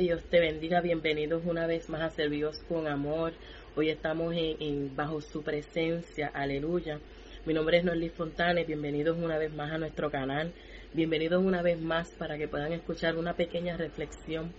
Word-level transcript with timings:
Dios 0.00 0.22
te 0.30 0.40
bendiga. 0.40 0.80
Bienvenidos 0.80 1.42
una 1.44 1.66
vez 1.66 1.90
más 1.90 2.00
a 2.00 2.08
Servidos 2.08 2.58
con 2.70 2.86
Amor. 2.86 3.34
Hoy 3.76 3.90
estamos 3.90 4.34
en, 4.34 4.96
bajo 4.96 5.20
su 5.20 5.42
presencia. 5.42 6.28
Aleluya. 6.32 6.98
Mi 7.44 7.52
nombre 7.52 7.76
es 7.76 7.84
Norly 7.84 8.08
Fontanes. 8.08 8.66
Bienvenidos 8.66 9.18
una 9.18 9.36
vez 9.36 9.52
más 9.52 9.70
a 9.70 9.76
nuestro 9.76 10.10
canal. 10.10 10.54
Bienvenidos 10.94 11.44
una 11.44 11.60
vez 11.60 11.78
más 11.78 12.08
para 12.12 12.38
que 12.38 12.48
puedan 12.48 12.72
escuchar 12.72 13.18
una 13.18 13.34
pequeña 13.34 13.76
reflexión 13.76 14.54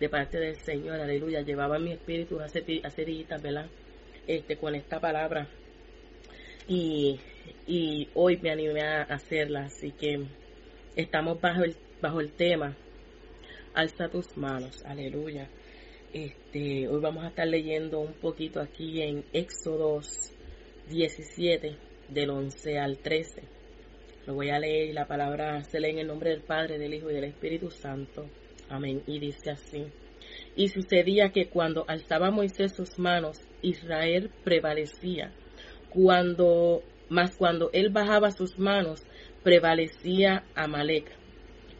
de 0.00 0.08
parte 0.08 0.38
del 0.38 0.56
Señor. 0.56 0.98
Aleluya. 0.98 1.42
Llevaba 1.42 1.78
mi 1.78 1.92
espíritu 1.92 2.40
hace, 2.40 2.64
hace 2.82 3.04
días, 3.04 3.42
¿verdad? 3.42 3.66
Este, 4.26 4.56
con 4.56 4.74
esta 4.74 4.98
palabra. 4.98 5.46
Y, 6.68 7.20
y 7.66 8.08
hoy 8.14 8.38
me 8.38 8.50
animé 8.50 8.80
a 8.80 9.02
hacerla. 9.02 9.66
Así 9.66 9.90
que 9.90 10.24
estamos 10.96 11.38
bajo 11.38 11.64
el, 11.64 11.76
bajo 12.00 12.22
el 12.22 12.32
tema 12.32 12.74
alza 13.76 14.08
tus 14.08 14.36
manos, 14.38 14.82
aleluya. 14.86 15.48
Este, 16.12 16.88
hoy 16.88 17.00
vamos 17.00 17.24
a 17.24 17.28
estar 17.28 17.46
leyendo 17.46 18.00
un 18.00 18.14
poquito 18.14 18.60
aquí 18.60 19.02
en 19.02 19.22
Éxodo 19.34 20.00
17, 20.88 21.76
del 22.08 22.30
11 22.30 22.78
al 22.78 22.98
13. 22.98 23.42
Lo 24.26 24.34
voy 24.34 24.48
a 24.48 24.58
leer 24.58 24.88
y 24.88 24.92
la 24.94 25.06
palabra 25.06 25.62
se 25.64 25.78
lee 25.78 25.90
en 25.90 25.98
el 25.98 26.06
nombre 26.06 26.30
del 26.30 26.40
Padre, 26.40 26.78
del 26.78 26.94
Hijo 26.94 27.10
y 27.10 27.14
del 27.14 27.24
Espíritu 27.24 27.70
Santo. 27.70 28.26
Amén. 28.70 29.02
Y 29.06 29.18
dice 29.18 29.50
así. 29.50 29.84
Y 30.56 30.68
sucedía 30.68 31.30
que 31.30 31.48
cuando 31.50 31.84
alzaba 31.86 32.30
Moisés 32.30 32.72
sus 32.74 32.98
manos, 32.98 33.38
Israel 33.60 34.30
prevalecía. 34.42 35.32
Cuando, 35.90 36.82
más 37.10 37.36
cuando 37.36 37.68
él 37.74 37.90
bajaba 37.90 38.30
sus 38.30 38.58
manos, 38.58 39.02
prevalecía 39.42 40.44
Amalek 40.54 41.25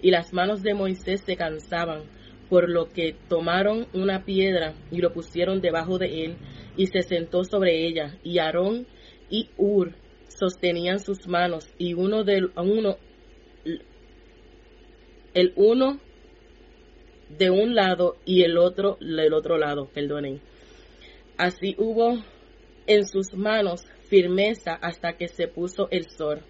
y 0.02 0.10
las 0.10 0.32
manos 0.32 0.62
de 0.62 0.74
Moisés 0.74 1.22
se 1.24 1.36
cansaban, 1.36 2.04
por 2.48 2.68
lo 2.68 2.90
que 2.92 3.16
tomaron 3.28 3.86
una 3.92 4.24
piedra 4.24 4.74
y 4.90 4.98
lo 4.98 5.12
pusieron 5.12 5.60
debajo 5.60 5.98
de 5.98 6.24
él, 6.24 6.36
y 6.76 6.86
se 6.86 7.02
sentó 7.02 7.44
sobre 7.44 7.86
ella, 7.86 8.18
y 8.22 8.38
Aarón 8.38 8.86
y 9.30 9.48
Ur 9.56 9.94
sostenían 10.28 11.00
sus 11.00 11.26
manos, 11.26 11.68
y 11.78 11.94
uno 11.94 12.24
del 12.24 12.50
uno 12.56 12.96
el 15.34 15.52
uno 15.56 16.00
de 17.28 17.50
un 17.50 17.74
lado 17.74 18.16
y 18.24 18.42
el 18.42 18.56
otro 18.56 18.96
del 19.00 19.34
otro 19.34 19.58
lado, 19.58 19.88
perdonen. 19.92 20.40
Así 21.36 21.74
hubo 21.78 22.22
en 22.86 23.06
sus 23.06 23.34
manos 23.34 23.84
firmeza 24.08 24.74
hasta 24.74 25.16
que 25.16 25.28
se 25.28 25.48
puso 25.48 25.88
el 25.90 26.08
sol. 26.08 26.40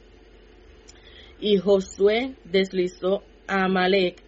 Y 1.41 1.57
Josué 1.57 2.35
deslizó 2.45 3.23
a 3.47 3.65
Amalek 3.65 4.23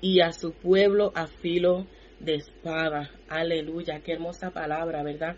y 0.00 0.20
a 0.20 0.32
su 0.32 0.52
pueblo 0.52 1.12
a 1.14 1.26
filo 1.26 1.86
de 2.20 2.36
espada. 2.36 3.10
Aleluya, 3.28 4.00
qué 4.00 4.12
hermosa 4.12 4.50
palabra, 4.50 5.02
¿verdad? 5.02 5.36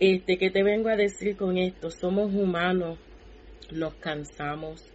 Este, 0.00 0.38
que 0.38 0.50
te 0.50 0.62
vengo 0.62 0.88
a 0.88 0.96
decir 0.96 1.36
con 1.36 1.58
esto? 1.58 1.90
Somos 1.90 2.32
humanos, 2.34 2.98
nos 3.70 3.94
cansamos, 3.94 4.92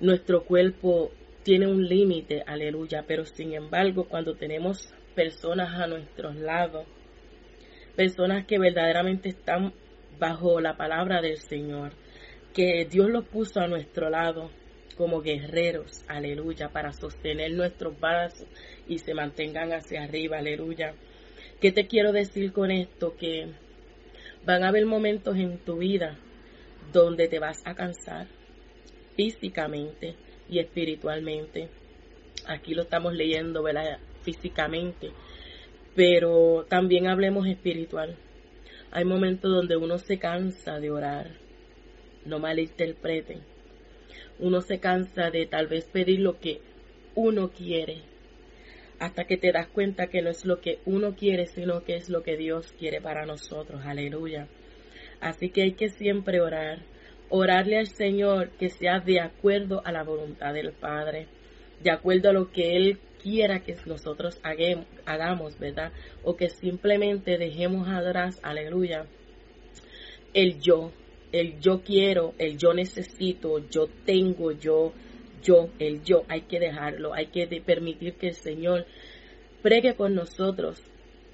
nuestro 0.00 0.44
cuerpo 0.44 1.10
tiene 1.42 1.66
un 1.66 1.86
límite, 1.86 2.42
aleluya, 2.46 3.04
pero 3.06 3.24
sin 3.24 3.54
embargo, 3.54 4.06
cuando 4.08 4.34
tenemos 4.34 4.92
personas 5.14 5.80
a 5.80 5.86
nuestros 5.86 6.36
lados, 6.36 6.86
personas 7.96 8.46
que 8.46 8.58
verdaderamente 8.58 9.28
están 9.28 9.72
bajo 10.18 10.60
la 10.60 10.76
palabra 10.76 11.20
del 11.20 11.38
Señor, 11.38 11.92
que 12.52 12.86
Dios 12.90 13.08
los 13.10 13.26
puso 13.26 13.60
a 13.60 13.66
nuestro 13.66 14.10
lado, 14.10 14.50
como 14.94 15.20
guerreros, 15.20 16.04
aleluya, 16.08 16.68
para 16.68 16.92
sostener 16.92 17.52
nuestros 17.52 17.98
brazos 17.98 18.46
y 18.88 18.98
se 18.98 19.14
mantengan 19.14 19.72
hacia 19.72 20.04
arriba, 20.04 20.38
aleluya. 20.38 20.94
¿Qué 21.60 21.72
te 21.72 21.86
quiero 21.86 22.12
decir 22.12 22.52
con 22.52 22.70
esto? 22.70 23.16
Que 23.16 23.48
van 24.44 24.64
a 24.64 24.68
haber 24.68 24.86
momentos 24.86 25.36
en 25.36 25.58
tu 25.58 25.78
vida 25.78 26.18
donde 26.92 27.28
te 27.28 27.38
vas 27.38 27.62
a 27.64 27.74
cansar 27.74 28.26
físicamente 29.16 30.14
y 30.48 30.58
espiritualmente. 30.58 31.68
Aquí 32.46 32.74
lo 32.74 32.82
estamos 32.82 33.14
leyendo, 33.14 33.62
¿verdad? 33.62 33.98
Físicamente, 34.22 35.10
pero 35.94 36.66
también 36.68 37.06
hablemos 37.06 37.46
espiritual. 37.46 38.16
Hay 38.90 39.04
momentos 39.04 39.50
donde 39.50 39.76
uno 39.76 39.98
se 39.98 40.18
cansa 40.18 40.78
de 40.78 40.90
orar, 40.90 41.30
no 42.26 42.38
malinterpreten 42.38 43.53
uno 44.38 44.60
se 44.60 44.78
cansa 44.78 45.30
de 45.30 45.46
tal 45.46 45.66
vez 45.66 45.86
pedir 45.86 46.20
lo 46.20 46.38
que 46.40 46.60
uno 47.14 47.50
quiere, 47.50 47.98
hasta 48.98 49.24
que 49.24 49.36
te 49.36 49.52
das 49.52 49.68
cuenta 49.68 50.08
que 50.08 50.22
no 50.22 50.30
es 50.30 50.44
lo 50.44 50.60
que 50.60 50.78
uno 50.84 51.14
quiere, 51.14 51.46
sino 51.46 51.84
que 51.84 51.96
es 51.96 52.08
lo 52.08 52.22
que 52.22 52.36
Dios 52.36 52.72
quiere 52.78 53.00
para 53.00 53.26
nosotros. 53.26 53.82
Aleluya. 53.84 54.48
Así 55.20 55.50
que 55.50 55.62
hay 55.62 55.72
que 55.72 55.88
siempre 55.88 56.40
orar, 56.40 56.80
orarle 57.28 57.78
al 57.78 57.86
Señor 57.86 58.50
que 58.58 58.68
sea 58.68 59.00
de 59.00 59.20
acuerdo 59.20 59.82
a 59.84 59.92
la 59.92 60.02
voluntad 60.02 60.54
del 60.54 60.72
Padre, 60.72 61.26
de 61.82 61.90
acuerdo 61.90 62.30
a 62.30 62.32
lo 62.32 62.50
que 62.50 62.76
Él 62.76 62.98
quiera 63.22 63.60
que 63.60 63.74
nosotros 63.86 64.38
hagamos, 65.06 65.58
¿verdad? 65.58 65.92
O 66.22 66.36
que 66.36 66.50
simplemente 66.50 67.38
dejemos 67.38 67.88
atrás, 67.88 68.38
aleluya, 68.42 69.06
el 70.34 70.60
yo, 70.60 70.92
el 71.34 71.58
yo 71.58 71.82
quiero, 71.82 72.32
el 72.38 72.56
yo 72.56 72.72
necesito, 72.72 73.58
yo 73.68 73.88
tengo, 74.06 74.52
yo, 74.52 74.92
yo, 75.42 75.68
el 75.80 76.04
yo, 76.04 76.22
hay 76.28 76.42
que 76.42 76.60
dejarlo, 76.60 77.12
hay 77.12 77.26
que 77.26 77.48
permitir 77.60 78.14
que 78.14 78.28
el 78.28 78.34
Señor 78.34 78.86
pregue 79.60 79.94
por 79.94 80.12
nosotros. 80.12 80.80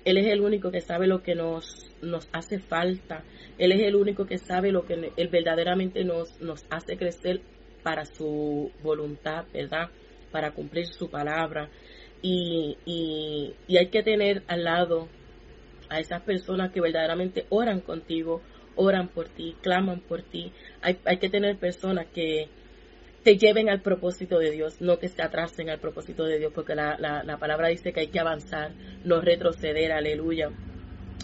Él 0.06 0.16
es 0.16 0.26
el 0.28 0.40
único 0.40 0.70
que 0.70 0.80
sabe 0.80 1.06
lo 1.06 1.22
que 1.22 1.34
nos, 1.34 1.94
nos 2.00 2.26
hace 2.32 2.58
falta. 2.60 3.24
Él 3.58 3.72
es 3.72 3.82
el 3.82 3.94
único 3.94 4.24
que 4.24 4.38
sabe 4.38 4.72
lo 4.72 4.86
que 4.86 5.12
verdaderamente 5.30 6.02
nos, 6.02 6.40
nos 6.40 6.64
hace 6.70 6.96
crecer 6.96 7.42
para 7.82 8.06
su 8.06 8.72
voluntad, 8.82 9.44
¿verdad? 9.52 9.90
Para 10.32 10.52
cumplir 10.52 10.86
su 10.86 11.10
palabra. 11.10 11.68
Y, 12.22 12.78
y, 12.86 13.54
y 13.68 13.76
hay 13.76 13.88
que 13.88 14.02
tener 14.02 14.44
al 14.46 14.64
lado 14.64 15.08
a 15.90 16.00
esas 16.00 16.22
personas 16.22 16.72
que 16.72 16.80
verdaderamente 16.80 17.44
oran 17.50 17.80
contigo, 17.80 18.40
oran 18.80 19.08
por 19.08 19.28
ti, 19.28 19.54
claman 19.60 20.00
por 20.00 20.22
ti. 20.22 20.52
Hay, 20.80 20.98
hay 21.04 21.18
que 21.18 21.28
tener 21.28 21.56
personas 21.56 22.06
que 22.06 22.48
te 23.22 23.36
lleven 23.36 23.68
al 23.68 23.82
propósito 23.82 24.38
de 24.38 24.50
Dios, 24.50 24.80
no 24.80 24.98
que 24.98 25.08
se 25.08 25.22
atrasen 25.22 25.68
al 25.68 25.78
propósito 25.78 26.24
de 26.24 26.38
Dios, 26.38 26.52
porque 26.54 26.74
la, 26.74 26.96
la, 26.98 27.36
palabra 27.38 27.68
dice 27.68 27.92
que 27.92 28.00
hay 28.00 28.06
que 28.08 28.18
avanzar, 28.18 28.72
no 29.04 29.20
retroceder, 29.20 29.92
aleluya. 29.92 30.50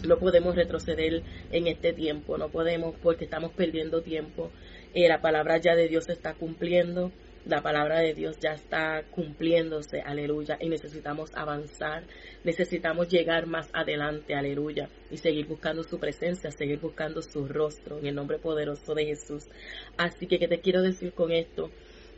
No 0.07 0.19
podemos 0.19 0.55
retroceder 0.55 1.23
en 1.51 1.67
este 1.67 1.95
tiempo, 1.95 2.37
no 2.37 2.51
podemos 2.51 2.95
porque 3.03 3.25
estamos 3.25 3.53
perdiendo 3.53 4.03
tiempo. 4.03 4.51
Eh, 4.93 5.09
la 5.09 5.23
palabra 5.23 5.57
ya 5.57 5.75
de 5.75 5.89
Dios 5.89 6.05
se 6.05 6.13
está 6.13 6.35
cumpliendo 6.35 7.11
la 7.47 7.63
palabra 7.63 8.01
de 8.01 8.13
Dios 8.13 8.39
ya 8.41 8.51
está 8.51 9.05
cumpliéndose, 9.11 10.01
aleluya, 10.01 10.59
y 10.61 10.69
necesitamos 10.69 11.31
avanzar, 11.35 12.03
necesitamos 12.43 13.09
llegar 13.09 13.47
más 13.47 13.71
adelante, 13.73 14.35
aleluya, 14.35 14.89
y 15.11 15.17
seguir 15.19 15.47
buscando 15.47 15.85
su 15.85 15.99
presencia, 15.99 16.51
seguir 16.51 16.81
buscando 16.81 17.23
su 17.23 17.47
rostro 17.47 17.99
en 17.99 18.07
el 18.07 18.15
nombre 18.17 18.39
poderoso 18.39 18.95
de 18.95 19.07
Jesús. 19.07 19.49
Así 19.97 20.27
que, 20.27 20.39
¿qué 20.39 20.49
te 20.49 20.61
quiero 20.61 20.83
decir 20.83 21.13
con 21.13 21.31
esto? 21.31 21.71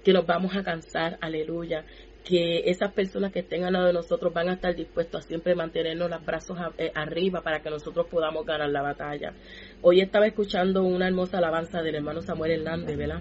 Que 0.03 0.15
nos 0.15 0.27
vamos 0.27 0.57
a 0.57 0.65
cansar, 0.65 1.19
aleluya, 1.21 1.85
que 2.25 2.71
esas 2.71 2.93
personas 2.93 3.31
que 3.31 3.41
estén 3.41 3.65
al 3.65 3.75
lado 3.75 3.87
de 3.87 3.93
nosotros 3.93 4.33
van 4.33 4.49
a 4.49 4.55
estar 4.55 4.75
dispuestos 4.75 5.25
a 5.25 5.29
siempre 5.29 5.55
mantenernos 5.55 6.11
los 6.11 6.25
brazos 6.25 6.59
eh, 6.79 6.91
arriba 6.95 7.43
para 7.43 7.61
que 7.61 7.71
nosotros 7.71 8.07
podamos 8.11 8.47
ganar 8.47 8.71
la 8.71 8.83
batalla. 8.83 9.35
Hoy 9.83 10.01
estaba 10.01 10.27
escuchando 10.27 10.85
una 10.85 11.07
hermosa 11.07 11.39
alabanza 11.39 11.83
del 11.83 11.97
hermano 11.97 12.23
Samuel 12.23 12.53
Hernández, 12.53 12.97
¿verdad? 12.97 13.21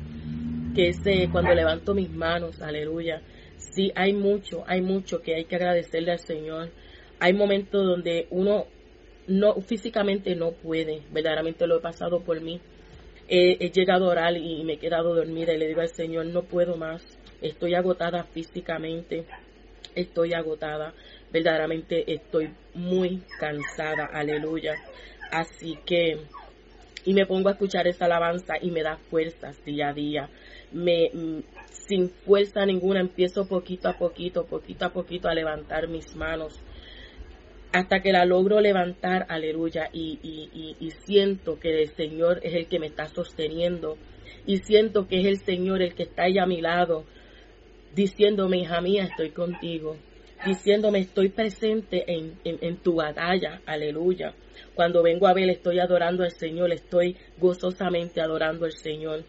Que 0.77 0.89
es 0.89 1.29
cuando 1.31 1.55
levanto 1.55 1.95
mis 1.95 2.11
manos, 2.11 2.61
aleluya. 2.61 3.19
Sí, 3.57 3.91
hay 3.95 4.13
mucho, 4.13 4.63
hay 4.67 4.81
mucho 4.81 5.23
que 5.23 5.33
hay 5.33 5.45
que 5.45 5.55
agradecerle 5.55 6.11
al 6.11 6.19
Señor. 6.19 6.69
Hay 7.19 7.33
momentos 7.33 7.83
donde 7.83 8.27
uno 8.29 8.67
no 9.25 9.55
físicamente 9.55 10.35
no 10.35 10.51
puede, 10.51 11.01
verdaderamente 11.11 11.65
lo 11.65 11.77
he 11.77 11.81
pasado 11.81 12.19
por 12.19 12.41
mí. 12.41 12.61
He, 13.27 13.71
llegado 13.71 14.05
a 14.05 14.11
orar 14.11 14.37
y 14.37 14.63
me 14.63 14.73
he 14.73 14.77
quedado 14.77 15.15
dormida 15.15 15.51
y 15.51 15.57
le 15.57 15.67
digo 15.67 15.81
al 15.81 15.89
Señor, 15.89 16.27
no 16.27 16.43
puedo 16.43 16.77
más, 16.77 17.01
estoy 17.41 17.73
agotada 17.73 18.23
físicamente, 18.25 19.25
estoy 19.95 20.35
agotada, 20.35 20.93
verdaderamente 21.33 22.13
estoy 22.13 22.51
muy 22.75 23.23
cansada, 23.39 24.05
aleluya. 24.13 24.75
Así 25.31 25.79
que, 25.87 26.19
y 27.03 27.13
me 27.15 27.25
pongo 27.25 27.49
a 27.49 27.53
escuchar 27.53 27.87
esa 27.87 28.05
alabanza 28.05 28.53
y 28.61 28.69
me 28.69 28.83
da 28.83 28.97
fuerzas 29.09 29.57
día 29.65 29.89
a 29.89 29.93
día 29.93 30.29
me 30.71 31.09
sin 31.69 32.09
fuerza 32.09 32.65
ninguna 32.65 32.99
empiezo 32.99 33.47
poquito 33.47 33.87
a 33.89 33.93
poquito, 33.93 34.45
poquito 34.45 34.85
a 34.85 34.89
poquito 34.89 35.29
a 35.29 35.33
levantar 35.33 35.87
mis 35.87 36.15
manos 36.15 36.59
hasta 37.71 37.99
que 38.01 38.11
la 38.11 38.25
logro 38.25 38.59
levantar, 38.61 39.25
aleluya, 39.29 39.89
y, 39.91 40.19
y, 40.23 40.75
y, 40.79 40.91
siento 41.05 41.59
que 41.59 41.81
el 41.81 41.89
Señor 41.89 42.39
es 42.41 42.53
el 42.55 42.67
que 42.67 42.79
me 42.79 42.87
está 42.87 43.07
sosteniendo 43.07 43.97
y 44.45 44.57
siento 44.57 45.07
que 45.07 45.19
es 45.19 45.25
el 45.27 45.37
Señor 45.37 45.81
el 45.81 45.93
que 45.93 46.03
está 46.03 46.23
ahí 46.23 46.37
a 46.37 46.45
mi 46.45 46.61
lado 46.61 47.03
diciéndome, 47.93 48.59
hija 48.59 48.81
mía, 48.81 49.03
estoy 49.03 49.31
contigo. 49.31 49.97
diciéndome 50.45 50.99
estoy 50.99 51.29
presente 51.29 52.03
en, 52.07 52.37
en, 52.43 52.77
tu 52.77 52.95
batalla, 52.95 53.61
aleluya. 53.65 54.33
Cuando 54.75 55.01
vengo 55.01 55.27
a 55.27 55.33
ver, 55.33 55.49
estoy 55.49 55.79
adorando 55.79 56.23
al 56.23 56.31
Señor, 56.31 56.71
estoy 56.71 57.17
gozosamente 57.39 58.21
adorando 58.21 58.65
al 58.65 58.73
Señor. 58.73 59.23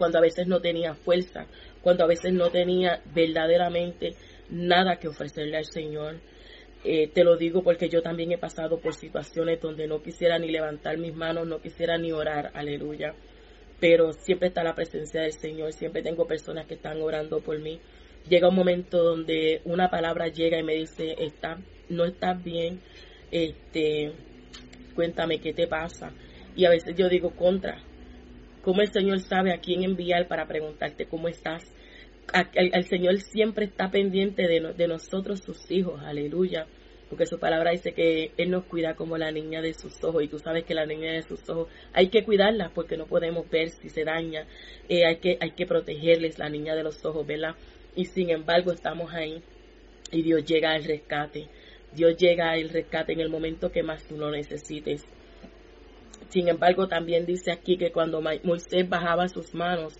Cuando 0.00 0.16
a 0.16 0.22
veces 0.22 0.46
no 0.46 0.62
tenía 0.62 0.94
fuerza, 0.94 1.46
cuando 1.82 2.04
a 2.04 2.06
veces 2.06 2.32
no 2.32 2.48
tenía 2.48 3.02
verdaderamente 3.14 4.14
nada 4.48 4.96
que 4.96 5.08
ofrecerle 5.08 5.58
al 5.58 5.66
Señor. 5.66 6.20
Eh, 6.84 7.08
te 7.08 7.22
lo 7.22 7.36
digo 7.36 7.62
porque 7.62 7.90
yo 7.90 8.00
también 8.00 8.32
he 8.32 8.38
pasado 8.38 8.80
por 8.80 8.94
situaciones 8.94 9.60
donde 9.60 9.86
no 9.86 10.00
quisiera 10.02 10.38
ni 10.38 10.50
levantar 10.50 10.96
mis 10.96 11.14
manos, 11.14 11.46
no 11.46 11.60
quisiera 11.60 11.98
ni 11.98 12.12
orar, 12.12 12.50
aleluya. 12.54 13.14
Pero 13.78 14.14
siempre 14.14 14.48
está 14.48 14.64
la 14.64 14.74
presencia 14.74 15.20
del 15.20 15.34
Señor, 15.34 15.74
siempre 15.74 16.02
tengo 16.02 16.26
personas 16.26 16.64
que 16.64 16.76
están 16.76 17.02
orando 17.02 17.40
por 17.40 17.58
mí. 17.58 17.78
Llega 18.26 18.48
un 18.48 18.56
momento 18.56 19.04
donde 19.04 19.60
una 19.66 19.90
palabra 19.90 20.28
llega 20.28 20.58
y 20.58 20.62
me 20.62 20.76
dice, 20.76 21.14
está, 21.18 21.58
no 21.90 22.06
estás 22.06 22.42
bien, 22.42 22.80
este, 23.30 24.12
cuéntame 24.94 25.40
qué 25.40 25.52
te 25.52 25.66
pasa. 25.66 26.10
Y 26.56 26.64
a 26.64 26.70
veces 26.70 26.96
yo 26.96 27.10
digo 27.10 27.36
contra, 27.36 27.82
¿cómo 28.62 28.80
el 28.82 28.92
Señor 28.92 29.20
sabe 29.20 29.52
a 29.52 29.58
quién 29.58 29.82
enviar 29.82 30.28
para 30.28 30.46
preguntarte 30.46 31.06
cómo 31.06 31.28
estás? 31.28 31.64
el, 32.54 32.84
Señor 32.84 33.18
siempre 33.18 33.64
está 33.64 33.90
pendiente 33.90 34.46
de, 34.46 34.88
nosotros, 34.88 35.40
sus 35.40 35.70
hijos, 35.70 36.00
aleluya 36.02 36.66
porque 37.10 37.26
su 37.26 37.40
palabra 37.40 37.72
dice 37.72 37.92
que 37.92 38.30
Él 38.36 38.50
nos 38.50 38.64
cuida 38.66 38.94
como 38.94 39.18
la 39.18 39.32
niña 39.32 39.60
de 39.60 39.74
sus 39.74 40.02
ojos 40.04 40.22
y 40.22 40.28
tú 40.28 40.38
sabes 40.38 40.64
que 40.64 40.74
la 40.74 40.86
niña 40.86 41.12
de 41.12 41.22
sus 41.22 41.46
ojos 41.50 41.68
hay 41.92 42.08
que 42.08 42.22
cuidarla 42.22 42.70
porque 42.72 42.96
no 42.96 43.06
podemos 43.06 43.50
ver 43.50 43.70
si 43.70 43.88
se 43.88 44.04
daña, 44.04 44.46
eh, 44.88 45.04
hay, 45.04 45.16
que, 45.16 45.36
hay 45.40 45.50
que 45.50 45.66
protegerles 45.66 46.38
la 46.38 46.48
niña 46.48 46.76
de 46.76 46.84
los 46.84 47.04
ojos, 47.04 47.26
¿verdad? 47.26 47.56
Y 47.96 48.04
sin 48.04 48.30
embargo 48.30 48.70
estamos 48.70 49.12
ahí 49.12 49.42
y 50.12 50.22
Dios 50.22 50.44
llega 50.44 50.70
al 50.70 50.84
rescate, 50.84 51.48
Dios 51.92 52.16
llega 52.16 52.52
al 52.52 52.68
rescate 52.68 53.12
en 53.12 53.20
el 53.20 53.28
momento 53.28 53.72
que 53.72 53.82
más 53.82 54.06
tú 54.06 54.16
lo 54.16 54.30
necesites. 54.30 55.04
Sin 56.30 56.48
embargo, 56.48 56.86
también 56.86 57.26
dice 57.26 57.50
aquí 57.50 57.76
que 57.76 57.90
cuando 57.90 58.22
Moisés 58.22 58.88
bajaba 58.88 59.28
sus 59.28 59.52
manos, 59.54 59.94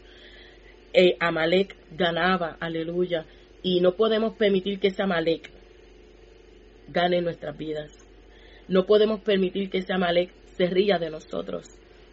eh, 0.92 1.16
Amalek 1.20 1.76
ganaba, 1.92 2.56
aleluya. 2.60 3.26
Y 3.62 3.80
no 3.80 3.96
podemos 3.96 4.34
permitir 4.34 4.78
que 4.78 4.88
ese 4.88 5.02
Amalek 5.02 5.50
gane 6.88 7.20
nuestras 7.20 7.56
vidas. 7.56 7.92
No 8.68 8.86
podemos 8.86 9.20
permitir 9.20 9.70
que 9.70 9.78
ese 9.78 9.92
Amalek 9.92 10.30
se 10.56 10.66
ría 10.66 10.98
de 10.98 11.10
nosotros. 11.10 11.66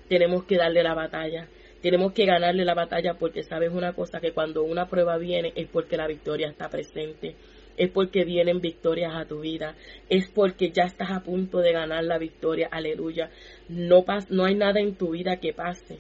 Tenemos 0.09 0.45
que 0.45 0.57
darle 0.57 0.81
la 0.81 0.95
batalla. 0.95 1.47
Tenemos 1.81 2.13
que 2.13 2.25
ganarle 2.25 2.65
la 2.65 2.73
batalla 2.73 3.13
porque 3.13 3.43
sabes 3.43 3.71
una 3.71 3.93
cosa, 3.93 4.19
que 4.19 4.31
cuando 4.31 4.63
una 4.63 4.87
prueba 4.87 5.17
viene 5.17 5.53
es 5.55 5.67
porque 5.67 5.95
la 5.95 6.07
victoria 6.07 6.49
está 6.49 6.69
presente. 6.69 7.35
Es 7.77 7.91
porque 7.91 8.25
vienen 8.25 8.59
victorias 8.59 9.13
a 9.15 9.25
tu 9.25 9.41
vida. 9.41 9.75
Es 10.09 10.29
porque 10.29 10.71
ya 10.71 10.83
estás 10.83 11.12
a 11.12 11.21
punto 11.21 11.59
de 11.59 11.71
ganar 11.71 12.03
la 12.03 12.18
victoria. 12.18 12.68
Aleluya. 12.71 13.29
No, 13.69 14.03
no 14.29 14.45
hay 14.45 14.56
nada 14.56 14.79
en 14.79 14.95
tu 14.95 15.12
vida 15.12 15.38
que 15.38 15.53
pase 15.53 16.00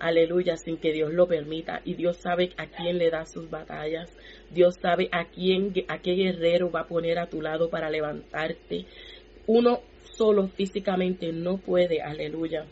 aleluya, 0.00 0.56
sin 0.56 0.78
que 0.78 0.92
Dios 0.92 1.12
lo 1.12 1.28
permita. 1.28 1.82
Y 1.84 1.94
Dios 1.94 2.16
sabe 2.16 2.50
a 2.56 2.66
quién 2.66 2.98
le 2.98 3.10
da 3.10 3.26
sus 3.26 3.48
batallas. 3.48 4.10
Dios 4.50 4.74
sabe 4.80 5.08
a 5.12 5.26
quién, 5.26 5.72
a 5.88 5.98
qué 5.98 6.14
guerrero 6.14 6.70
va 6.70 6.80
a 6.80 6.88
poner 6.88 7.18
a 7.18 7.28
tu 7.28 7.40
lado 7.40 7.70
para 7.70 7.90
levantarte. 7.90 8.86
Uno 9.46 9.80
solo 10.16 10.48
físicamente 10.48 11.32
no 11.32 11.58
puede, 11.58 12.02
aleluya. 12.02 12.66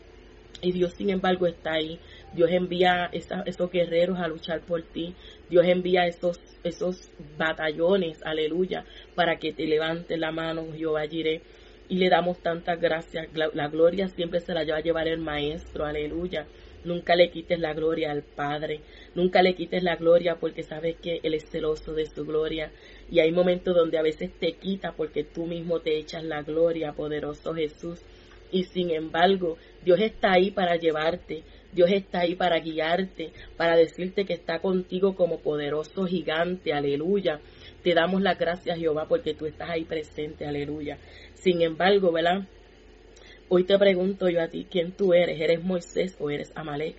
Y 0.61 0.73
Dios, 0.73 0.93
sin 0.93 1.09
embargo, 1.09 1.47
está 1.47 1.73
ahí. 1.73 1.99
Dios 2.33 2.51
envía 2.51 3.09
esos 3.11 3.71
guerreros 3.71 4.19
a 4.19 4.27
luchar 4.27 4.61
por 4.61 4.81
ti. 4.83 5.15
Dios 5.49 5.65
envía 5.65 6.05
esos, 6.07 6.39
esos 6.63 7.09
batallones, 7.37 8.21
aleluya, 8.23 8.85
para 9.15 9.37
que 9.37 9.53
te 9.53 9.65
levante 9.65 10.17
la 10.17 10.31
mano, 10.31 10.67
Jehová 10.75 11.07
Jireh. 11.07 11.41
Y 11.87 11.97
le 11.97 12.09
damos 12.09 12.37
tantas 12.39 12.79
gracias. 12.79 13.27
la 13.33 13.67
gloria 13.67 14.07
siempre 14.09 14.41
se 14.41 14.53
la 14.53 14.63
va 14.63 14.77
a 14.77 14.81
llevar 14.81 15.07
el 15.07 15.19
Maestro, 15.19 15.85
aleluya. 15.85 16.45
Nunca 16.83 17.15
le 17.15 17.29
quites 17.29 17.59
la 17.59 17.73
gloria 17.73 18.11
al 18.11 18.23
Padre. 18.23 18.79
Nunca 19.13 19.41
le 19.41 19.53
quites 19.53 19.83
la 19.83 19.97
gloria 19.97 20.35
porque 20.35 20.63
sabes 20.63 20.95
que 20.97 21.19
Él 21.23 21.33
es 21.33 21.49
celoso 21.49 21.93
de 21.93 22.05
su 22.05 22.25
gloria. 22.25 22.71
Y 23.11 23.19
hay 23.19 23.31
momentos 23.31 23.75
donde 23.75 23.97
a 23.97 24.01
veces 24.01 24.31
te 24.39 24.53
quita 24.53 24.93
porque 24.93 25.23
tú 25.23 25.45
mismo 25.45 25.81
te 25.81 25.97
echas 25.97 26.23
la 26.23 26.41
gloria, 26.41 26.93
poderoso 26.93 27.53
Jesús. 27.53 27.99
Y 28.51 28.63
sin 28.63 28.91
embargo, 28.91 29.57
Dios 29.83 29.99
está 29.99 30.33
ahí 30.33 30.51
para 30.51 30.75
llevarte. 30.75 31.43
Dios 31.71 31.91
está 31.91 32.21
ahí 32.21 32.35
para 32.35 32.59
guiarte, 32.59 33.31
para 33.55 33.77
decirte 33.77 34.25
que 34.25 34.33
está 34.33 34.59
contigo 34.59 35.15
como 35.15 35.39
poderoso 35.39 36.05
gigante. 36.05 36.73
Aleluya. 36.73 37.39
Te 37.83 37.93
damos 37.93 38.21
las 38.21 38.39
gracias, 38.39 38.79
Jehová, 38.79 39.07
porque 39.07 39.33
tú 39.33 39.45
estás 39.45 39.69
ahí 39.69 39.85
presente. 39.85 40.45
Aleluya. 40.45 40.97
Sin 41.35 41.61
embargo, 41.61 42.11
¿verdad? 42.11 42.47
Hoy 43.49 43.63
te 43.63 43.77
pregunto 43.77 44.29
yo 44.29 44.41
a 44.41 44.47
ti, 44.47 44.67
¿quién 44.69 44.91
tú 44.91 45.13
eres? 45.13 45.39
¿Eres 45.39 45.63
Moisés 45.63 46.15
o 46.19 46.29
eres 46.29 46.51
Amalek? 46.55 46.95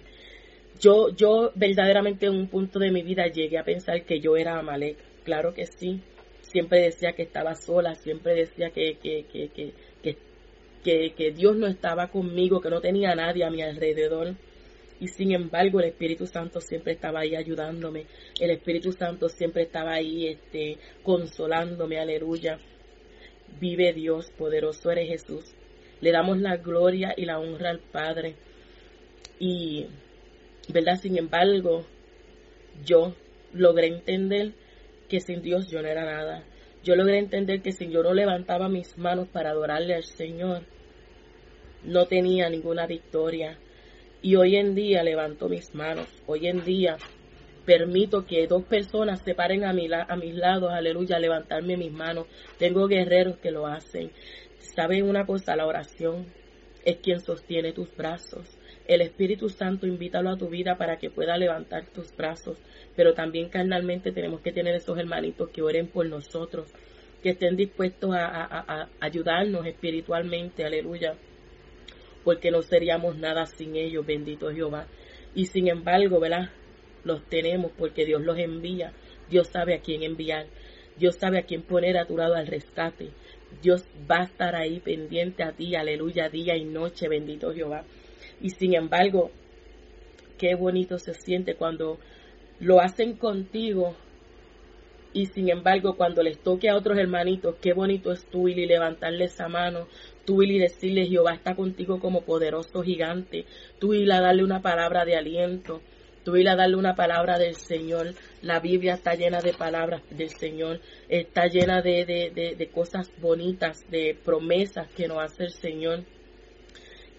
Yo, 0.81 1.11
yo 1.15 1.53
verdaderamente 1.55 2.27
en 2.27 2.35
un 2.35 2.49
punto 2.49 2.79
de 2.79 2.91
mi 2.91 3.03
vida 3.03 3.27
llegué 3.27 3.59
a 3.59 3.65
pensar 3.65 4.05
que 4.05 4.21
yo 4.21 4.37
era 4.37 4.59
Amalek. 4.59 4.97
Claro 5.25 5.53
que 5.53 5.67
sí. 5.67 6.01
Siempre 6.41 6.81
decía 6.81 7.13
que 7.13 7.23
estaba 7.23 7.55
sola, 7.55 7.95
siempre 7.95 8.35
decía 8.35 8.71
que, 8.71 8.97
que, 9.01 9.27
que, 9.31 9.49
que, 9.51 9.73
que 10.03 10.17
Dios 10.83 11.57
no 11.57 11.67
estaba 11.67 12.09
conmigo, 12.09 12.61
que 12.61 12.71
no 12.71 12.81
tenía 12.81 13.15
nadie 13.15 13.45
a 13.45 13.51
mi 13.51 13.63
alrededor. 13.63 14.35
Y 15.01 15.09
sin 15.09 15.33
embargo, 15.33 15.81
el 15.81 15.87
Espíritu 15.87 16.27
Santo 16.27 16.61
siempre 16.61 16.93
estaba 16.93 17.21
ahí 17.21 17.35
ayudándome. 17.35 18.07
El 18.39 18.51
Espíritu 18.51 18.93
Santo 18.93 19.29
siempre 19.29 19.63
estaba 19.63 19.95
ahí 19.95 20.27
este, 20.27 20.79
consolándome. 21.03 21.99
Aleluya. 21.99 22.59
Vive 23.59 23.93
Dios, 23.93 24.31
poderoso 24.31 24.91
eres 24.91 25.09
Jesús. 25.09 25.55
Le 26.01 26.13
damos 26.13 26.39
la 26.39 26.57
gloria 26.57 27.15
y 27.17 27.25
la 27.25 27.39
honra 27.39 27.71
al 27.71 27.81
Padre. 27.81 28.37
Y, 29.39 29.87
¿verdad? 30.69 30.97
Sin 31.01 31.17
embargo, 31.17 31.87
yo 32.85 33.15
logré 33.53 33.89
entender 33.89 34.53
que 35.09 35.21
sin 35.21 35.43
Dios 35.43 35.69
yo 35.71 35.83
no 35.83 35.89
era 35.89 36.05
nada. 36.05 36.45
Yo 36.83 36.97
logré 36.97 37.19
entender 37.19 37.61
que 37.61 37.73
si 37.73 37.91
yo 37.91 38.03
no 38.03 38.15
levantaba 38.15 38.69
mis 38.69 38.97
manos 38.97 39.29
para 39.29 39.51
adorarle 39.51 39.95
al 39.95 40.05
Señor, 40.05 40.63
no 41.85 42.07
tenía 42.07 42.49
ninguna 42.49 42.87
victoria. 42.87 43.59
Y 44.23 44.37
hoy 44.37 44.57
en 44.57 44.75
día 44.75 45.03
levanto 45.03 45.49
mis 45.49 45.75
manos. 45.75 46.09
Hoy 46.27 46.47
en 46.47 46.65
día 46.65 46.97
permito 47.67 48.25
que 48.25 48.47
dos 48.47 48.65
personas 48.65 49.23
se 49.23 49.35
paren 49.35 49.65
a, 49.65 49.73
mi 49.73 49.89
a 49.93 50.17
mis 50.17 50.35
lados, 50.35 50.73
aleluya, 50.73 51.19
levantarme 51.19 51.77
mis 51.77 51.93
manos. 51.93 52.27
Tengo 52.59 52.87
guerreros 52.87 53.39
que 53.39 53.51
lo 53.51 53.67
hacen. 53.67 54.11
¿Saben 54.59 55.09
una 55.09 55.27
cosa? 55.27 55.57
La 55.57 55.67
oración 55.67 56.27
es 56.85 56.97
quien 56.97 57.21
sostiene 57.21 57.73
tus 57.73 57.95
brazos. 57.95 58.60
El 58.91 59.03
Espíritu 59.03 59.49
Santo 59.49 59.87
invítalo 59.87 60.31
a 60.31 60.37
tu 60.37 60.49
vida 60.49 60.77
para 60.77 60.99
que 60.99 61.11
pueda 61.11 61.37
levantar 61.37 61.87
tus 61.95 62.13
brazos. 62.17 62.59
Pero 62.97 63.15
también 63.15 63.49
carnalmente 63.49 64.11
tenemos 64.11 64.41
que 64.41 64.51
tener 64.51 64.75
esos 64.75 64.99
hermanitos 64.99 65.49
que 65.51 65.63
oren 65.63 65.87
por 65.87 66.07
nosotros, 66.07 66.75
que 67.23 67.31
estén 67.31 67.55
dispuestos 67.55 68.11
a, 68.13 68.89
ayudarnos 68.99 69.65
espiritualmente. 69.65 70.65
Aleluya. 70.65 71.15
Porque 72.25 72.51
no 72.51 72.63
seríamos 72.63 73.17
nada 73.17 73.47
sin 73.47 73.77
ellos, 73.77 74.05
bendito 74.05 74.51
Jehová. 74.51 74.89
Y 75.37 75.47
sin 75.47 75.69
embargo, 75.69 76.19
¿verdad? 76.19 76.51
Los 77.05 77.23
tenemos 77.29 77.71
porque 77.79 78.05
Dios 78.05 78.23
los 78.23 78.39
envía. 78.39 78.93
Dios 79.31 79.47
sabe 79.47 79.75
a 79.75 79.81
quién 79.83 80.03
enviar. 80.03 80.47
Dios 80.99 81.15
sabe 81.15 81.39
a 81.39 81.43
quién 81.43 81.63
poner 81.63 81.97
a 81.97 82.07
tu 82.07 82.17
lado 82.17 82.35
al 82.35 82.49
rescate. 82.49 83.11
Dios 83.63 83.85
va 84.11 84.23
a 84.23 84.25
estar 84.25 84.57
ahí 84.57 84.81
pendiente 84.81 85.45
a 85.45 85.53
ti, 85.53 85.77
aleluya, 85.77 86.29
día 86.29 86.57
y 86.57 86.65
noche, 86.65 87.07
bendito 87.07 87.55
Jehová. 87.55 87.85
Y 88.41 88.51
sin 88.51 88.75
embargo, 88.75 89.31
qué 90.39 90.55
bonito 90.55 90.99
se 90.99 91.15
siente 91.15 91.55
cuando 91.55 91.99
lo 92.61 92.81
hacen 92.81 93.17
contigo. 93.17 93.97
Y 95.13 95.27
sin 95.27 95.51
embargo 95.51 95.97
cuando 95.97 96.23
les 96.23 96.39
toque 96.39 96.69
a 96.69 96.77
otros 96.77 96.97
hermanitos, 96.97 97.57
qué 97.61 97.73
bonito 97.73 98.13
es 98.13 98.25
tú 98.27 98.47
y 98.47 98.55
levantarle 98.55 99.25
esa 99.25 99.49
mano, 99.49 99.89
tú 100.25 100.43
y 100.43 100.59
decirle 100.59 101.07
Jehová 101.07 101.35
está 101.35 101.57
contigo 101.57 101.99
como 101.99 102.23
poderoso 102.23 102.83
gigante, 102.83 103.45
tú 103.81 103.93
y 103.93 104.07
darle 104.07 104.45
una 104.45 104.63
palabra 104.63 105.05
de 105.05 105.17
aliento, 105.17 105.81
tú 106.25 106.37
ir 106.37 106.49
a 106.49 106.57
darle 106.57 106.77
una 106.77 106.95
palabra 106.95 107.39
del 107.39 107.55
Señor. 107.55 108.15
La 108.43 108.61
Biblia 108.61 108.95
está 108.95 109.15
llena 109.15 109.41
de 109.41 109.53
palabras 109.53 110.03
del 110.11 110.31
Señor, 110.31 110.81
está 111.09 111.47
llena 111.47 111.83
de, 111.83 112.05
de, 112.05 112.55
de, 112.57 112.69
cosas 112.69 113.11
bonitas, 113.21 113.85
de 113.91 114.17
promesas 114.25 114.89
que 114.95 115.09
nos 115.09 115.19
hace 115.19 115.45
el 115.45 115.53
Señor. 115.53 116.05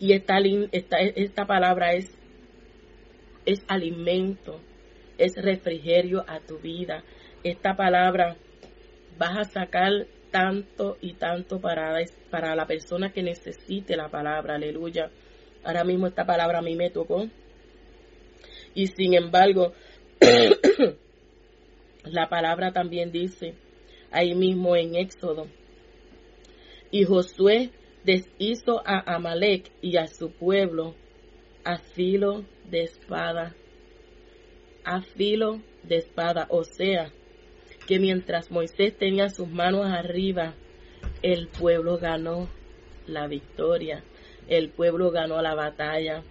Y 0.01 0.13
esta, 0.13 0.39
esta, 0.71 0.97
esta 0.99 1.45
palabra 1.45 1.93
es, 1.93 2.11
es 3.45 3.63
alimento, 3.67 4.59
es 5.19 5.35
refrigerio 5.35 6.25
a 6.27 6.39
tu 6.39 6.57
vida. 6.57 7.03
Esta 7.43 7.75
palabra 7.75 8.35
vas 9.19 9.37
a 9.37 9.43
sacar 9.43 10.07
tanto 10.31 10.97
y 11.01 11.13
tanto 11.13 11.61
para, 11.61 11.99
para 12.31 12.55
la 12.55 12.65
persona 12.65 13.11
que 13.11 13.21
necesite 13.21 13.95
la 13.95 14.09
palabra, 14.09 14.55
aleluya. 14.55 15.11
Ahora 15.63 15.83
mismo 15.83 16.07
esta 16.07 16.25
palabra 16.25 16.57
a 16.57 16.63
mí 16.63 16.75
me 16.75 16.89
tocó 16.89 17.27
y 18.73 18.87
sin 18.87 19.13
embargo, 19.13 19.73
la 22.05 22.27
palabra 22.27 22.71
también 22.71 23.11
dice, 23.11 23.53
ahí 24.09 24.33
mismo 24.33 24.75
en 24.75 24.95
Éxodo. 24.95 25.45
Y 26.89 27.03
Josué 27.03 27.69
deshizo 28.03 28.81
a 28.85 29.15
Amalek 29.15 29.71
y 29.81 29.97
a 29.97 30.07
su 30.07 30.31
pueblo 30.31 30.95
a 31.63 31.77
filo 31.77 32.43
de 32.69 32.83
espada, 32.83 33.55
a 34.83 35.01
filo 35.01 35.61
de 35.83 35.97
espada, 35.97 36.47
o 36.49 36.63
sea, 36.63 37.11
que 37.87 37.99
mientras 37.99 38.49
Moisés 38.49 38.97
tenía 38.97 39.29
sus 39.29 39.47
manos 39.47 39.85
arriba, 39.85 40.55
el 41.21 41.47
pueblo 41.47 41.97
ganó 41.97 42.49
la 43.05 43.27
victoria, 43.27 44.03
el 44.47 44.69
pueblo 44.69 45.11
ganó 45.11 45.41
la 45.41 45.53
batalla, 45.53 46.23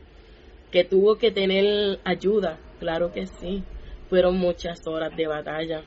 que 0.72 0.84
tuvo 0.84 1.16
que 1.16 1.30
tener 1.30 2.00
ayuda, 2.04 2.58
claro 2.80 3.12
que 3.12 3.26
sí, 3.26 3.62
fueron 4.08 4.36
muchas 4.36 4.86
horas 4.86 5.16
de 5.16 5.26
batalla, 5.26 5.84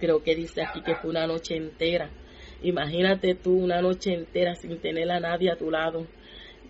creo 0.00 0.22
que 0.22 0.34
dice 0.34 0.62
aquí 0.62 0.82
que 0.82 0.96
fue 0.96 1.10
una 1.10 1.26
noche 1.26 1.56
entera, 1.56 2.10
imagínate 2.62 3.34
tú 3.34 3.58
una 3.58 3.80
noche 3.80 4.12
entera 4.12 4.54
sin 4.54 4.78
tener 4.78 5.10
a 5.10 5.20
nadie 5.20 5.50
a 5.50 5.56
tu 5.56 5.70
lado, 5.70 6.06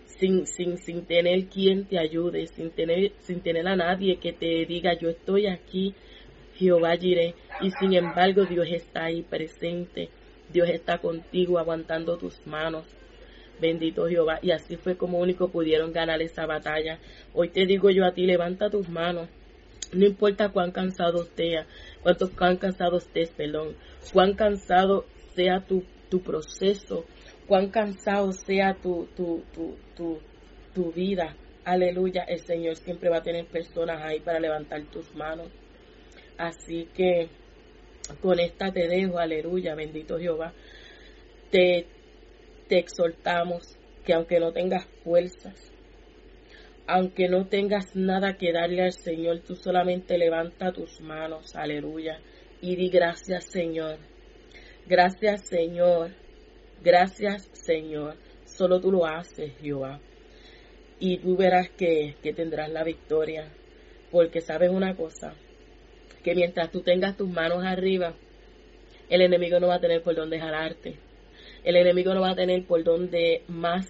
sin, 0.07 0.47
sin, 0.47 0.79
sin 0.79 1.05
tener 1.05 1.47
quien 1.47 1.85
te 1.85 1.99
ayude, 1.99 2.47
sin 2.47 2.71
tener, 2.71 3.13
sin 3.21 3.41
tener 3.41 3.67
a 3.69 3.77
nadie 3.77 4.17
que 4.17 4.33
te 4.33 4.65
diga 4.67 4.95
yo 4.95 5.11
estoy 5.11 5.47
aquí, 5.47 5.95
Jehová 6.55 6.95
iré, 6.97 7.35
y 7.61 7.71
sin 7.73 7.93
embargo 7.93 8.45
Dios 8.45 8.69
está 8.71 9.05
ahí 9.05 9.23
presente, 9.23 10.09
Dios 10.53 10.69
está 10.71 10.99
contigo 10.99 11.59
aguantando 11.59 12.17
tus 12.17 12.47
manos. 12.47 12.85
Bendito 13.59 14.07
Jehová. 14.07 14.39
Y 14.43 14.51
así 14.51 14.77
fue 14.77 14.97
como 14.97 15.19
único 15.19 15.49
pudieron 15.49 15.91
ganar 15.91 16.21
esa 16.21 16.45
batalla. 16.45 16.99
Hoy 17.33 17.49
te 17.49 17.65
digo 17.65 17.89
yo 17.91 18.05
a 18.05 18.13
ti, 18.13 18.27
levanta 18.27 18.69
tus 18.69 18.89
manos. 18.89 19.29
No 19.93 20.05
importa 20.05 20.51
cuán 20.51 20.73
cansado 20.73 21.23
estés, 21.23 21.65
cuánto 22.03 22.31
cuán 22.33 22.57
cansado 22.57 22.99
estés, 22.99 23.31
perdón, 23.31 23.77
cuán 24.13 24.35
cansado 24.35 25.07
sea 25.37 25.61
tu, 25.61 25.85
tu 26.09 26.21
proceso, 26.23 27.05
cuán 27.47 27.71
cansado 27.71 28.33
sea 28.33 28.75
tu, 28.75 29.07
tu, 29.15 29.45
tu, 29.95 30.19
tu, 30.75 30.93
vida. 30.93 31.37
Aleluya, 31.65 32.23
el 32.23 32.41
Señor 32.41 32.77
siempre 32.77 33.11
va 33.11 33.19
a 33.19 33.23
tener 33.23 33.47
personas 33.47 34.03
ahí 34.03 34.21
para 34.21 34.41
levantar 34.41 34.83
tus 34.91 35.15
manos. 35.15 35.49
Así 36.39 36.89
que 36.95 37.29
con 38.21 38.39
esta 38.41 38.73
te 38.73 38.89
dejo, 38.89 39.19
aleluya, 39.19 39.75
bendito 39.75 40.19
Jehová. 40.19 40.53
Te, 41.51 41.87
te 42.69 42.79
exhortamos 42.79 43.77
que 44.05 44.15
aunque 44.15 44.39
no 44.39 44.53
tengas 44.53 44.87
fuerzas, 45.03 45.73
aunque 46.87 47.29
no 47.29 47.47
tengas 47.49 47.97
nada 47.97 48.37
que 48.37 48.53
darle 48.53 48.83
al 48.83 48.93
Señor, 48.93 49.41
tú 49.41 49.57
solamente 49.57 50.19
levanta 50.19 50.73
tus 50.73 51.01
manos, 51.01 51.57
aleluya, 51.57 52.21
y 52.61 52.77
di 52.77 52.89
gracias 52.91 53.47
Señor. 53.47 53.99
Gracias 54.89 55.49
Señor. 55.49 56.13
Gracias 56.83 57.49
Señor. 57.53 58.17
Solo 58.45 58.81
tú 58.81 58.93
lo 58.93 59.07
haces, 59.07 59.53
Jehová. 59.61 60.01
Y 60.99 61.19
tú 61.19 61.37
verás 61.37 61.69
que, 61.71 62.17
que 62.23 62.33
tendrás 62.33 62.71
la 62.71 62.85
victoria. 62.85 63.53
Porque 64.11 64.41
sabes 64.41 64.71
una 64.71 64.95
cosa, 64.97 65.35
que 66.23 66.35
mientras 66.35 66.71
tú 66.71 66.81
tengas 66.81 67.17
tus 67.17 67.29
manos 67.29 67.65
arriba, 67.65 68.15
el 69.09 69.21
enemigo 69.21 69.61
no 69.61 69.69
va 69.69 69.77
a 69.77 69.81
tener 69.81 70.03
por 70.03 70.15
dónde 70.15 70.39
jalarte. 70.39 70.97
El 71.65 71.77
enemigo 71.77 72.15
no 72.15 72.21
va 72.21 72.31
a 72.31 72.37
tener 72.37 72.65
por 72.65 72.83
dónde 72.85 73.43
más 73.49 73.87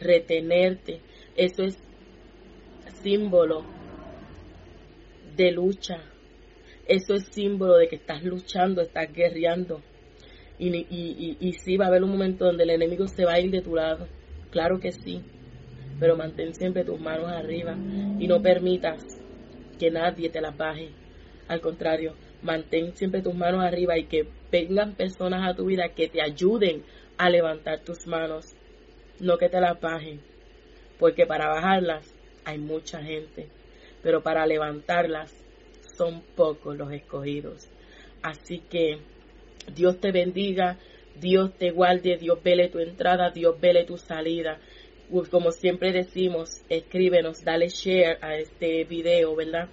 retenerte. 0.00 1.00
Eso 1.36 1.62
es 1.62 1.78
símbolo 3.02 3.64
de 5.36 5.52
lucha. 5.52 6.02
Eso 6.86 7.14
es 7.14 7.26
símbolo 7.30 7.76
de 7.76 7.88
que 7.88 7.96
estás 7.96 8.22
luchando, 8.24 8.82
estás 8.82 9.12
guerreando. 9.12 9.82
Y, 10.60 10.68
y, 10.76 11.38
y, 11.40 11.52
sí 11.54 11.78
va 11.78 11.86
a 11.86 11.88
haber 11.88 12.04
un 12.04 12.10
momento 12.10 12.44
donde 12.44 12.64
el 12.64 12.70
enemigo 12.70 13.08
se 13.08 13.24
va 13.24 13.32
a 13.32 13.40
ir 13.40 13.50
de 13.50 13.62
tu 13.62 13.74
lado. 13.74 14.06
Claro 14.50 14.78
que 14.78 14.92
sí. 14.92 15.22
Pero 15.98 16.16
mantén 16.16 16.54
siempre 16.54 16.84
tus 16.84 17.00
manos 17.00 17.30
arriba 17.30 17.74
y 18.18 18.28
no 18.28 18.42
permitas 18.42 19.02
que 19.78 19.90
nadie 19.90 20.28
te 20.28 20.42
las 20.42 20.54
baje. 20.54 20.90
Al 21.48 21.62
contrario, 21.62 22.14
mantén 22.42 22.94
siempre 22.94 23.22
tus 23.22 23.34
manos 23.34 23.64
arriba 23.64 23.96
y 23.98 24.04
que 24.04 24.28
vengan 24.52 24.94
personas 24.94 25.48
a 25.48 25.54
tu 25.54 25.64
vida 25.64 25.88
que 25.94 26.08
te 26.08 26.20
ayuden 26.20 26.82
a 27.16 27.30
levantar 27.30 27.80
tus 27.80 28.06
manos, 28.06 28.54
no 29.18 29.38
que 29.38 29.48
te 29.48 29.60
las 29.60 29.80
bajen, 29.80 30.20
porque 30.98 31.26
para 31.26 31.48
bajarlas 31.48 32.14
hay 32.44 32.58
mucha 32.58 33.02
gente, 33.02 33.48
pero 34.02 34.22
para 34.22 34.46
levantarlas 34.46 35.32
son 35.96 36.22
pocos 36.34 36.76
los 36.76 36.92
escogidos. 36.92 37.68
Así 38.22 38.58
que 38.58 38.98
Dios 39.74 40.00
te 40.00 40.12
bendiga, 40.12 40.78
Dios 41.20 41.52
te 41.58 41.70
guarde, 41.70 42.16
Dios 42.16 42.42
vele 42.42 42.68
tu 42.68 42.78
entrada, 42.78 43.30
Dios 43.30 43.60
vele 43.60 43.84
tu 43.84 43.96
salida. 43.98 44.58
Como 45.30 45.50
siempre 45.52 45.92
decimos, 45.92 46.62
escríbenos, 46.68 47.44
dale 47.44 47.68
share 47.68 48.18
a 48.22 48.36
este 48.36 48.84
video, 48.84 49.34
¿verdad? 49.34 49.68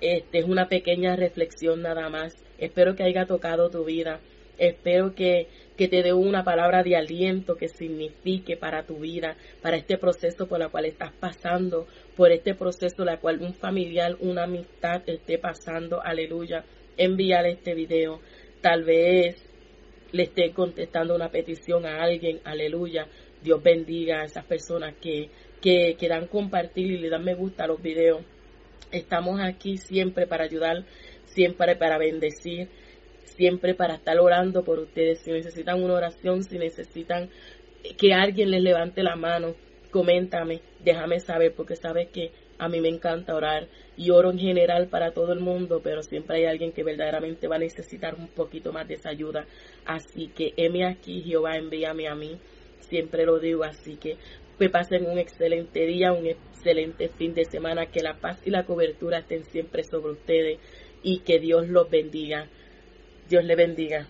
Este 0.00 0.38
es 0.38 0.44
una 0.44 0.68
pequeña 0.68 1.16
reflexión 1.16 1.82
nada 1.82 2.08
más. 2.08 2.34
Espero 2.58 2.94
que 2.94 3.02
haya 3.02 3.26
tocado 3.26 3.68
tu 3.68 3.84
vida. 3.84 4.20
Espero 4.58 5.14
que, 5.14 5.48
que 5.76 5.88
te 5.88 6.02
dé 6.02 6.12
una 6.12 6.44
palabra 6.44 6.82
de 6.82 6.94
aliento 6.94 7.56
que 7.56 7.68
signifique 7.68 8.56
para 8.56 8.84
tu 8.84 8.98
vida, 8.98 9.36
para 9.62 9.78
este 9.78 9.96
proceso 9.96 10.46
por 10.46 10.60
el 10.60 10.68
cual 10.68 10.84
estás 10.84 11.12
pasando, 11.12 11.86
por 12.14 12.30
este 12.30 12.54
proceso 12.54 13.04
la 13.04 13.18
cual 13.18 13.40
un 13.40 13.54
familiar, 13.54 14.16
una 14.20 14.44
amistad 14.44 15.02
esté 15.06 15.38
pasando. 15.38 16.02
Aleluya. 16.02 16.64
Envíale 16.96 17.52
este 17.52 17.74
video. 17.74 18.20
Tal 18.60 18.84
vez 18.84 19.36
le 20.12 20.24
esté 20.24 20.52
contestando 20.52 21.14
una 21.14 21.30
petición 21.30 21.86
a 21.86 22.02
alguien. 22.02 22.40
Aleluya. 22.44 23.06
Dios 23.42 23.62
bendiga 23.62 24.20
a 24.20 24.24
esas 24.24 24.44
personas 24.44 24.94
que, 25.00 25.30
que 25.62 25.96
quieran 25.98 26.26
compartir 26.26 26.90
y 26.90 26.98
le 26.98 27.08
dan 27.08 27.24
me 27.24 27.34
gusta 27.34 27.64
a 27.64 27.68
los 27.68 27.80
videos. 27.80 28.22
Estamos 28.92 29.40
aquí 29.40 29.78
siempre 29.78 30.26
para 30.26 30.44
ayudar, 30.44 30.84
siempre 31.24 31.76
para 31.76 31.96
bendecir, 31.96 32.68
siempre 33.24 33.74
para 33.74 33.94
estar 33.94 34.18
orando 34.18 34.62
por 34.64 34.78
ustedes. 34.78 35.20
Si 35.20 35.30
necesitan 35.30 35.82
una 35.82 35.94
oración, 35.94 36.42
si 36.42 36.58
necesitan 36.58 37.30
que 37.96 38.12
alguien 38.12 38.50
les 38.50 38.62
levante 38.62 39.02
la 39.02 39.16
mano, 39.16 39.54
coméntame, 39.90 40.60
déjame 40.84 41.20
saber, 41.20 41.54
porque 41.54 41.76
sabes 41.76 42.08
que 42.08 42.30
a 42.60 42.68
mí 42.68 42.78
me 42.80 42.90
encanta 42.90 43.34
orar 43.34 43.68
y 43.96 44.10
oro 44.10 44.30
en 44.30 44.38
general 44.38 44.88
para 44.88 45.12
todo 45.12 45.32
el 45.32 45.40
mundo, 45.40 45.80
pero 45.82 46.02
siempre 46.02 46.36
hay 46.36 46.44
alguien 46.44 46.72
que 46.72 46.84
verdaderamente 46.84 47.48
va 47.48 47.56
a 47.56 47.58
necesitar 47.58 48.14
un 48.14 48.28
poquito 48.28 48.70
más 48.70 48.86
de 48.86 48.94
esa 48.94 49.08
ayuda. 49.08 49.46
Así 49.86 50.28
que 50.28 50.52
heme 50.58 50.84
aquí, 50.86 51.22
Jehová, 51.22 51.56
envíame 51.56 52.06
a 52.06 52.14
mí. 52.14 52.38
Siempre 52.80 53.24
lo 53.24 53.38
digo, 53.38 53.64
así 53.64 53.96
que 53.96 54.18
que 54.58 54.68
pasen 54.68 55.06
un 55.06 55.16
excelente 55.16 55.86
día, 55.86 56.12
un 56.12 56.26
excelente 56.26 57.08
fin 57.08 57.32
de 57.32 57.46
semana, 57.46 57.86
que 57.86 58.02
la 58.02 58.18
paz 58.20 58.42
y 58.44 58.50
la 58.50 58.66
cobertura 58.66 59.20
estén 59.20 59.42
siempre 59.46 59.82
sobre 59.84 60.12
ustedes 60.12 60.58
y 61.02 61.20
que 61.20 61.38
Dios 61.38 61.66
los 61.66 61.88
bendiga. 61.88 62.46
Dios 63.26 63.42
le 63.42 63.56
bendiga. 63.56 64.06